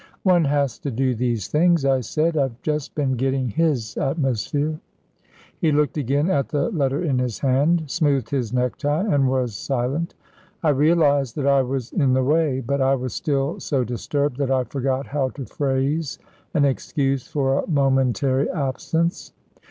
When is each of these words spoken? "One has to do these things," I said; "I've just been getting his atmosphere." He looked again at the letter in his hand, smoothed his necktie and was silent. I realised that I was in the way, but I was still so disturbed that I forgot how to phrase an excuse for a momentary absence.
"One 0.23 0.45
has 0.45 0.79
to 0.79 0.89
do 0.89 1.13
these 1.13 1.47
things," 1.47 1.85
I 1.85 1.99
said; 1.99 2.35
"I've 2.35 2.59
just 2.63 2.95
been 2.95 3.11
getting 3.13 3.49
his 3.49 3.95
atmosphere." 3.97 4.79
He 5.59 5.71
looked 5.71 5.95
again 5.95 6.27
at 6.27 6.49
the 6.49 6.69
letter 6.71 7.03
in 7.03 7.19
his 7.19 7.37
hand, 7.37 7.83
smoothed 7.85 8.31
his 8.31 8.51
necktie 8.51 9.03
and 9.07 9.29
was 9.29 9.53
silent. 9.55 10.15
I 10.63 10.69
realised 10.69 11.35
that 11.35 11.45
I 11.45 11.61
was 11.61 11.91
in 11.93 12.13
the 12.13 12.23
way, 12.23 12.61
but 12.61 12.81
I 12.81 12.95
was 12.95 13.13
still 13.13 13.59
so 13.59 13.83
disturbed 13.83 14.37
that 14.37 14.49
I 14.49 14.63
forgot 14.63 15.05
how 15.05 15.29
to 15.29 15.45
phrase 15.45 16.17
an 16.55 16.65
excuse 16.65 17.27
for 17.27 17.59
a 17.61 17.67
momentary 17.67 18.49
absence. 18.49 19.33